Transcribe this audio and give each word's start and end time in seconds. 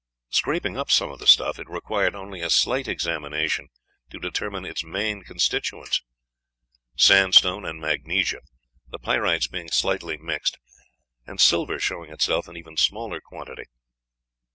Scraping 0.29 0.75
up 0.79 0.89
some 0.89 1.11
of 1.11 1.19
the 1.19 1.27
stuff, 1.27 1.59
it 1.59 1.69
required 1.69 2.15
only 2.15 2.41
a 2.41 2.49
slight 2.49 2.87
examination 2.87 3.67
to 4.09 4.17
determine 4.17 4.65
its 4.65 4.83
main 4.83 5.21
constituents 5.23 6.01
sandstone 6.95 7.65
and 7.65 7.79
magnesia, 7.79 8.41
the 8.87 8.97
pyrites 8.97 9.45
being 9.45 9.69
slightly 9.69 10.17
mixed, 10.17 10.57
and 11.27 11.39
silver 11.39 11.77
showing 11.79 12.09
itself 12.09 12.47
in 12.49 12.57
even 12.57 12.77
smaller 12.77 13.21
quantity. 13.23 13.65